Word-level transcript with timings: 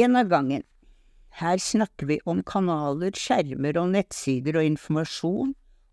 En 0.00 0.16
av 0.16 0.28
gangen. 0.30 0.62
Her 1.40 1.58
snakker 1.58 2.06
vi 2.06 2.16
om 2.24 2.40
kanaler, 2.46 3.12
skjermer 3.12 3.76
og 3.80 3.90
nettsider 3.92 4.56
og 4.56 4.68
informasjon 4.70 5.50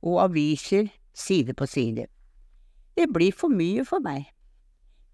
og 0.07 0.21
aviser 0.23 0.87
side 1.17 1.55
på 1.57 1.67
side. 1.67 2.05
Det 2.95 3.09
blir 3.13 3.35
for 3.35 3.51
mye 3.51 3.83
for 3.85 3.99
meg. 4.05 4.29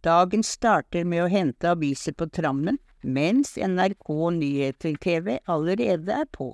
Dagen 0.04 0.44
starter 0.44 1.08
med 1.08 1.24
å 1.24 1.32
hente 1.32 1.72
aviser 1.72 2.14
på 2.20 2.28
trammen, 2.38 2.78
mens 3.04 3.56
NRK 3.58 4.12
Nyheter-TV 4.38 5.40
allerede 5.48 6.20
er 6.22 6.30
på. 6.32 6.54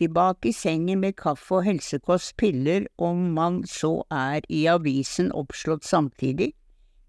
Tilbake 0.00 0.48
i 0.50 0.56
sengen 0.56 1.02
med 1.04 1.18
kaffe 1.20 1.58
og 1.58 1.66
helsekost 1.68 2.36
piller 2.40 2.88
om 2.96 3.28
man 3.36 3.60
så 3.68 3.98
er 4.08 4.46
i 4.48 4.64
avisen 4.72 5.28
oppslått 5.36 5.84
samtidig, 5.84 6.54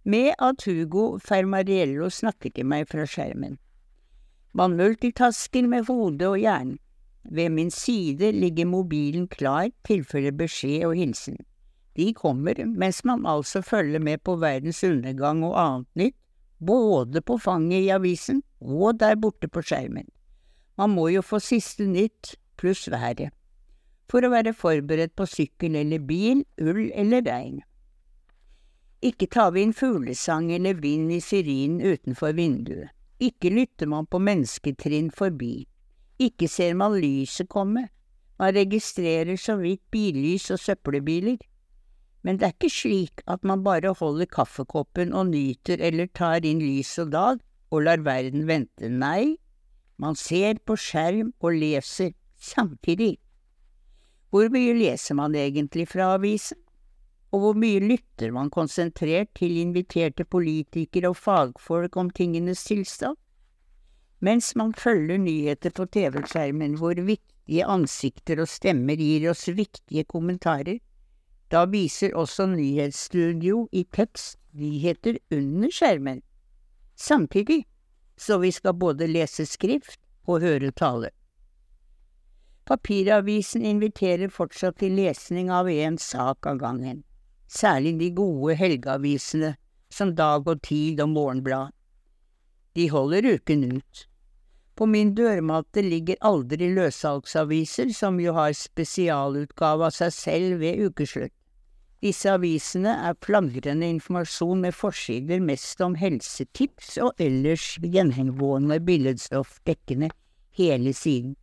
med 0.04 0.34
at 0.36 0.66
Hugo 0.68 1.14
Fermariello 1.24 2.10
snakker 2.12 2.52
til 2.52 2.68
meg 2.68 2.90
fra 2.92 3.08
skjermen. 3.08 3.56
Man 4.54 4.78
multitasker 4.78 5.66
med 5.68 5.88
hodet 5.88 6.28
og 6.30 6.38
hjernen. 6.38 6.78
Ved 7.24 7.50
min 7.50 7.72
side 7.72 8.32
ligger 8.36 8.68
mobilen 8.68 9.28
klar, 9.28 9.70
tilfelle 9.88 10.34
beskjed 10.36 10.86
og 10.86 10.96
hilsen. 11.00 11.38
De 11.96 12.14
kommer 12.14 12.60
mens 12.66 13.04
man 13.06 13.26
altså 13.26 13.62
følger 13.62 14.00
med 14.00 14.22
på 14.24 14.36
verdens 14.42 14.84
undergang 14.84 15.44
og 15.44 15.56
annet 15.62 15.88
nytt, 15.96 16.18
både 16.60 17.22
på 17.22 17.38
fanget 17.38 17.86
i 17.86 17.90
avisen 17.96 18.42
og 18.62 19.00
der 19.00 19.16
borte 19.16 19.48
på 19.48 19.62
skjermen. 19.62 20.08
Man 20.78 20.90
må 20.90 21.08
jo 21.14 21.22
få 21.22 21.40
siste 21.40 21.86
nytt 21.88 22.36
pluss 22.58 22.88
været, 22.92 23.30
for 24.10 24.26
å 24.26 24.32
være 24.34 24.54
forberedt 24.54 25.16
på 25.16 25.28
sykkel 25.30 25.76
eller 25.80 26.02
bil, 26.02 26.44
ull 26.62 26.90
eller 26.94 27.24
regn. 27.26 27.62
Ikke 29.04 29.28
tar 29.28 29.52
vi 29.52 29.66
inn 29.66 29.74
fuglesang 29.76 30.52
eller 30.54 30.80
vind 30.80 31.12
i 31.12 31.20
syrinen 31.22 31.82
utenfor 31.82 32.36
vinduet. 32.38 32.92
Ikke 33.24 33.52
lytter 33.54 33.88
man 33.88 34.08
på 34.10 34.20
mennesketrinn 34.20 35.10
forbi. 35.16 35.64
Ikke 36.20 36.50
ser 36.52 36.76
man 36.76 36.98
lyset 37.00 37.50
komme. 37.50 37.88
Man 38.40 38.56
registrerer 38.56 39.38
så 39.40 39.56
vidt 39.62 39.84
billys 39.94 40.50
og 40.52 40.60
søppelbiler. 40.60 41.38
Men 42.24 42.40
det 42.40 42.48
er 42.48 42.56
ikke 42.56 42.72
slik 42.72 43.24
at 43.28 43.44
man 43.48 43.64
bare 43.64 43.94
holder 44.00 44.30
kaffekoppen 44.32 45.14
og 45.14 45.32
nyter 45.32 45.80
eller 45.84 46.12
tar 46.16 46.46
inn 46.48 46.62
lys 46.64 46.96
og 47.04 47.12
dag 47.16 47.42
og 47.72 47.86
lar 47.88 48.04
verden 48.06 48.48
vente. 48.48 48.90
Nei, 48.90 49.36
man 50.00 50.16
ser 50.20 50.60
på 50.66 50.78
skjerm 50.80 51.34
og 51.44 51.60
leser 51.60 52.14
samtidig. 52.40 53.18
Hvor 54.32 54.50
mye 54.50 54.74
leser 54.76 55.20
man 55.20 55.36
egentlig 55.38 55.88
fra 55.92 56.14
avisen? 56.16 56.58
Og 57.34 57.42
hvor 57.42 57.58
mye 57.58 57.82
lytter 57.82 58.30
man 58.30 58.52
konsentrert 58.54 59.32
til 59.40 59.56
inviterte 59.58 60.26
politikere 60.26 61.10
og 61.10 61.18
fagfolk 61.18 61.96
om 61.98 62.12
tingenes 62.14 62.62
tilstand? 62.68 63.18
Mens 64.22 64.52
man 64.56 64.74
følger 64.78 65.18
nyheter 65.18 65.74
på 65.74 65.88
TV-skjermen 65.90 66.78
hvor 66.78 66.94
viktige 66.94 67.66
ansikter 67.66 68.44
og 68.44 68.48
stemmer 68.48 69.02
gir 69.02 69.26
oss 69.32 69.48
viktige 69.50 70.06
kommentarer, 70.06 70.78
da 71.50 71.66
viser 71.70 72.14
også 72.16 72.46
nyhetsstudio 72.54 73.66
i 73.74 73.84
tekst 73.94 74.38
nyheter 74.54 75.18
under 75.34 75.74
skjermen, 75.74 76.22
samtidig 76.96 77.64
så 78.18 78.38
vi 78.38 78.52
skal 78.54 78.78
både 78.78 79.08
lese 79.10 79.46
skrift 79.50 80.00
og 80.30 80.46
høre 80.46 80.70
tale. 80.72 81.10
Papiravisen 82.70 83.66
inviterer 83.66 84.30
fortsatt 84.30 84.78
til 84.80 84.96
lesning 85.02 85.50
av 85.52 85.68
én 85.68 85.98
sak 86.00 86.46
av 86.48 86.62
gangen 86.62 87.02
særlig 87.54 88.00
de 88.00 88.10
gode 88.16 88.56
helgeavisene 88.58 89.54
som 89.94 90.16
Dag 90.18 90.48
og 90.48 90.62
Tid 90.66 91.02
og 91.04 91.10
Morgenblad. 91.14 91.70
De 92.76 92.90
holder 92.90 93.36
uken 93.36 93.64
ut. 93.78 94.08
På 94.76 94.88
min 94.90 95.14
dørmatte 95.14 95.84
ligger 95.86 96.18
aldri 96.26 96.72
løssalgsaviser, 96.74 97.94
som 97.94 98.18
jo 98.20 98.34
har 98.34 98.56
spesialutgave 98.58 99.86
av 99.86 99.94
seg 99.94 100.14
selv 100.16 100.64
ved 100.64 100.82
ukeslutt. 100.88 101.34
Disse 102.04 102.34
avisene 102.36 102.98
er 103.08 103.20
flagrende 103.24 103.88
informasjon 103.88 104.66
med 104.66 104.76
forsider 104.76 105.40
mest 105.40 105.80
om 105.86 105.94
helsetips 105.96 106.98
og 107.06 107.22
ellers 107.22 107.78
gjenhengående 107.80 108.82
billedstoff 108.84 109.62
dekkende 109.70 110.10
hele 110.58 110.92
siden. 110.98 111.38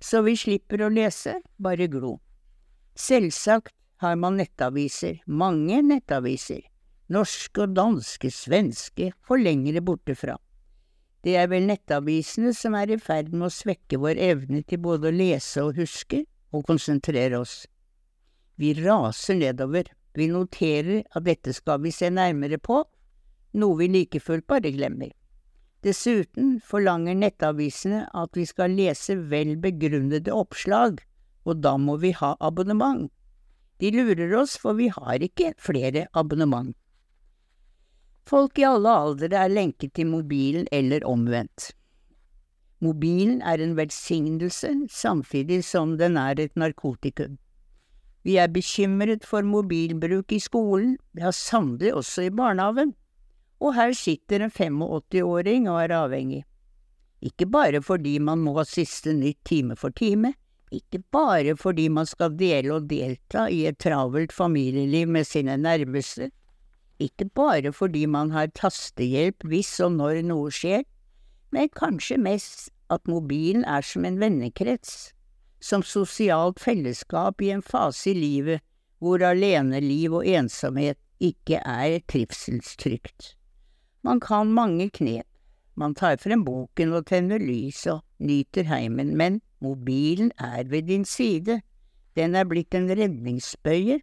Så 0.00 0.22
vi 0.24 0.36
slipper 0.38 0.86
å 0.86 0.88
lese, 0.94 1.34
bare 1.60 1.90
glo. 1.90 2.14
Selvsagt 2.96 3.74
har 3.98 4.16
man 4.16 4.36
nettaviser, 4.38 5.18
mange 5.26 5.80
nettaviser, 5.82 6.62
norske 7.10 7.64
og 7.64 7.74
danske, 7.74 8.30
svenske, 8.30 9.12
for 9.24 9.40
lengre 9.42 9.82
borte 9.82 10.14
fra. 10.18 10.36
Det 11.24 11.34
er 11.34 11.48
vel 11.50 11.66
nettavisene 11.66 12.52
som 12.54 12.76
er 12.78 12.92
i 12.94 12.98
ferd 13.02 13.32
med 13.34 13.48
å 13.48 13.52
svekke 13.52 13.98
vår 13.98 14.20
evne 14.22 14.62
til 14.62 14.80
både 14.84 15.10
å 15.10 15.16
lese 15.16 15.64
og 15.66 15.80
huske, 15.80 16.22
og 16.54 16.64
konsentrere 16.64 17.42
oss. 17.42 17.66
Vi 18.56 18.72
raser 18.78 19.36
nedover, 19.36 19.90
vi 20.14 20.30
noterer 20.30 21.02
at 21.14 21.26
dette 21.26 21.52
skal 21.52 21.82
vi 21.82 21.92
se 21.92 22.08
nærmere 22.10 22.56
på, 22.58 22.80
noe 23.58 23.78
vi 23.78 23.90
like 23.92 24.22
fullt 24.22 24.46
bare 24.48 24.72
glemmer. 24.72 25.10
Dessuten 25.84 26.56
forlanger 26.64 27.14
nettavisene 27.18 28.06
at 28.16 28.34
vi 28.34 28.46
skal 28.48 28.74
lese 28.74 29.18
vel 29.30 29.54
begrunnede 29.62 30.34
oppslag, 30.34 31.02
og 31.46 31.62
da 31.62 31.76
må 31.78 31.98
vi 32.02 32.14
ha 32.18 32.34
abonnement. 32.40 33.10
De 33.78 33.90
lurer 33.94 34.34
oss, 34.34 34.56
for 34.58 34.74
vi 34.74 34.88
har 34.90 35.22
ikke 35.22 35.54
flere 35.62 36.06
abonnement. 36.12 36.74
Folk 38.28 38.58
i 38.60 38.66
alle 38.68 38.92
aldre 38.92 39.32
er 39.40 39.52
lenket 39.52 39.94
til 39.96 40.10
mobilen 40.10 40.66
eller 40.74 41.06
omvendt. 41.08 41.70
Mobilen 42.84 43.40
er 43.42 43.62
en 43.62 43.74
velsignelse 43.78 44.70
samtidig 44.92 45.62
som 45.64 45.96
den 45.98 46.18
er 46.20 46.38
et 46.38 46.54
narkotikum. 46.54 47.38
Vi 48.26 48.36
er 48.36 48.50
bekymret 48.52 49.24
for 49.24 49.46
mobilbruk 49.46 50.34
i 50.34 50.40
skolen, 50.42 50.98
ja 51.16 51.30
sannelig 51.32 51.94
også 51.96 52.26
i 52.28 52.34
barnehagen, 52.34 52.92
og 53.58 53.74
her 53.74 53.94
sitter 53.96 54.44
en 54.44 54.52
85-åring 54.52 55.70
og 55.70 55.80
er 55.82 55.94
avhengig. 55.96 56.42
Ikke 57.24 57.48
bare 57.50 57.80
fordi 57.82 58.18
man 58.22 58.42
må 58.44 58.54
ha 58.58 58.66
siste 58.68 59.14
nytt 59.16 59.40
time 59.48 59.76
for 59.76 59.90
time, 59.90 60.34
ikke 60.74 61.00
bare 61.12 61.54
fordi 61.56 61.88
man 61.88 62.06
skal 62.06 62.34
dele 62.38 62.74
og 62.76 62.88
delta 62.90 63.46
i 63.48 63.64
et 63.70 63.78
travelt 63.80 64.32
familieliv 64.32 65.08
med 65.08 65.24
sine 65.24 65.56
nærmeste, 65.56 66.30
ikke 66.98 67.28
bare 67.34 67.72
fordi 67.72 68.06
man 68.06 68.30
har 68.34 68.50
tastehjelp 68.54 69.46
hvis 69.46 69.70
og 69.84 69.92
når 69.96 70.22
noe 70.26 70.50
skjer, 70.52 70.82
men 71.54 71.70
kanskje 71.72 72.18
mest 72.20 72.70
at 72.90 73.06
mobilen 73.08 73.64
er 73.64 73.84
som 73.84 74.04
en 74.04 74.18
vennekrets, 74.20 75.12
som 75.60 75.82
sosialt 75.82 76.60
fellesskap 76.60 77.42
i 77.42 77.52
en 77.54 77.62
fase 77.62 78.10
i 78.12 78.18
livet 78.18 78.64
hvor 78.98 79.22
aleneliv 79.22 80.18
og 80.20 80.26
ensomhet 80.26 80.98
ikke 81.22 81.62
er 81.62 81.98
trivselstrygt. 82.10 83.34
Man 84.02 84.20
kan 84.20 84.50
mange 84.54 84.88
knep, 84.94 85.26
man 85.78 85.94
tar 85.94 86.18
frem 86.22 86.44
boken 86.46 86.94
og 86.98 87.06
tenner 87.06 87.42
lyset 87.42 88.02
nyter 88.18 88.66
heimen, 88.68 89.16
men 89.16 89.40
Mobilen 89.60 90.32
er 90.38 90.64
ved 90.64 90.82
din 90.86 91.04
side, 91.04 91.60
den 92.16 92.34
er 92.34 92.44
blitt 92.44 92.74
en 92.74 92.90
redningsbøye, 92.90 94.00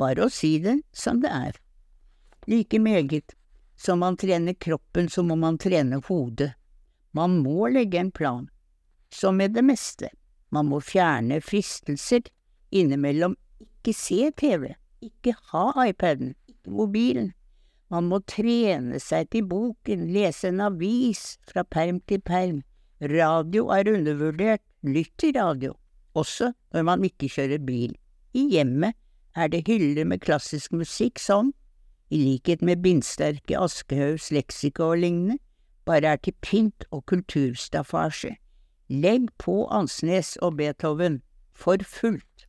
bare 0.00 0.26
å 0.26 0.32
si 0.32 0.58
det 0.60 0.78
som 0.92 1.20
det 1.22 1.30
er. 1.32 1.56
Like 2.48 2.78
meget 2.82 3.36
som 3.76 4.02
man 4.02 4.16
trener 4.16 4.54
kroppen, 4.54 5.08
så 5.08 5.22
må 5.22 5.36
man 5.36 5.58
trene 5.58 6.00
hodet. 6.08 6.52
Man 7.12 7.40
må 7.44 7.68
legge 7.68 8.00
en 8.00 8.12
plan, 8.12 8.48
som 9.12 9.36
med 9.36 9.54
det 9.56 9.64
meste. 9.64 10.08
Man 10.50 10.68
må 10.68 10.80
fjerne 10.84 11.40
fristelser, 11.40 12.28
innimellom 12.70 13.36
ikke 13.60 13.94
se 13.96 14.30
TV, 14.36 14.74
ikke 15.02 15.34
ha 15.52 15.86
iPaden, 15.86 16.34
ikke 16.48 16.70
mobilen. 16.70 17.32
Man 17.92 18.08
må 18.08 18.22
trene 18.24 19.00
seg 19.00 19.28
til 19.32 19.44
boken, 19.48 20.06
lese 20.12 20.48
en 20.48 20.62
avis 20.64 21.36
fra 21.48 21.64
perm 21.64 22.00
til 22.08 22.22
perm. 22.24 22.62
Radio 23.02 23.66
er 23.74 23.88
undervurdert, 23.90 24.62
lytt 24.86 25.10
til 25.18 25.34
radio, 25.34 25.72
også 26.14 26.52
når 26.70 26.84
man 26.86 27.02
ikke 27.02 27.26
kjører 27.34 27.58
bil. 27.66 27.96
I 28.30 28.44
hjemmet 28.52 28.94
er 29.34 29.50
det 29.50 29.64
hyller 29.66 30.06
med 30.06 30.22
klassisk 30.22 30.70
musikk 30.70 31.18
som, 31.18 31.50
i 32.14 32.20
likhet 32.20 32.62
med 32.62 32.78
bindsterke 32.84 33.58
Aschehougs 33.58 34.30
leksika 34.30 34.86
og 34.92 35.02
lignende, 35.02 35.40
bare 35.82 36.14
er 36.14 36.22
til 36.22 36.36
pynt 36.46 36.86
og 36.92 37.02
kulturstaffasje. 37.10 38.36
Legg 38.86 39.32
på 39.38 39.66
Ansnes 39.66 40.36
og 40.38 40.60
Beethoven, 40.62 41.22
for 41.50 41.82
fullt. 41.82 42.46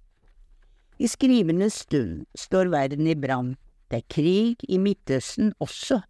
I 1.01 1.09
skrivende 1.09 1.69
stund 1.73 2.27
står 2.37 2.69
verden 2.69 3.07
i 3.07 3.17
brann, 3.17 3.55
det 3.89 4.03
er 4.03 4.09
krig 4.09 4.61
i 4.69 4.77
Midtøsten 4.77 5.55
også. 5.59 6.03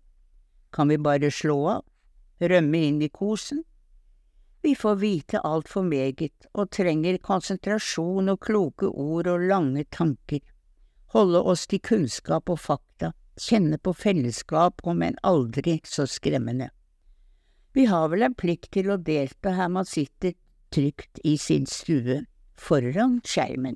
Kan 0.73 0.91
vi 0.91 0.97
bare 0.97 1.31
slå 1.31 1.61
av, 1.77 1.85
rømme 2.43 2.89
inn 2.89 2.99
i 3.01 3.07
kosen, 3.07 3.63
vi 4.63 4.75
får 4.75 4.95
vite 4.95 5.39
altfor 5.43 5.83
meget 5.83 6.47
og 6.55 6.69
trenger 6.71 7.17
konsentrasjon 7.19 8.31
og 8.31 8.39
kloke 8.47 8.87
ord 8.87 9.27
og 9.27 9.43
lange 9.49 9.83
tanker, 9.91 10.39
holde 11.11 11.41
oss 11.51 11.65
til 11.67 11.81
kunnskap 11.83 12.47
og 12.49 12.61
fakta, 12.63 13.11
kjenne 13.35 13.77
på 13.83 13.91
fellesskap 13.97 14.79
om 14.87 15.03
enn 15.03 15.19
aldri 15.27 15.81
så 15.83 16.07
skremmende. 16.07 16.69
Vi 17.75 17.89
har 17.91 18.07
vel 18.13 18.23
en 18.23 18.37
plikt 18.39 18.71
til 18.77 18.93
å 18.93 18.97
delta 19.01 19.51
her 19.57 19.67
man 19.73 19.89
sitter 19.89 20.37
trygt 20.71 21.19
i 21.27 21.35
sin 21.37 21.67
stue, 21.67 22.21
foran 22.55 23.19
skjermen. 23.27 23.75